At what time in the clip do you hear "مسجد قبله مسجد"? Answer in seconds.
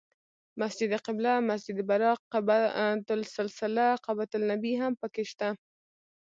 0.61-1.77